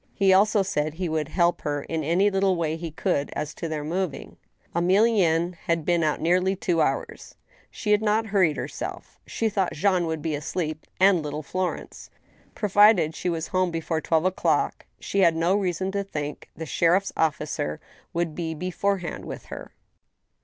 [0.15, 3.67] He also said he would help her in any little way he could as to
[3.69, 4.37] their moving.
[4.75, 7.35] Emilienne had been out nearly two hours.
[7.69, 9.19] She had not hurried herself.
[9.27, 12.09] She thought Jean would be asleep, and little Florence.
[12.55, 17.13] Provided she was home before twelve o'clock, she had no reason to think the sheriff's
[17.15, 17.79] officer
[18.11, 19.71] would be beforehand with her.